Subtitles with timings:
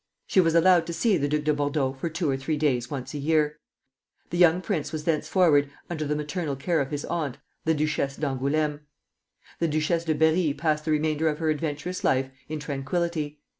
[0.25, 3.13] She was allowed to see the Duc de Bordeaux for two or three days once
[3.13, 3.59] a year.
[4.31, 8.79] The young prince was thenceforward under the maternal care of his aunt, the Duchesse d'Angoulême.
[9.59, 13.41] The Duchesse de Berri passed the remainder of her adventurous life in tranquillity.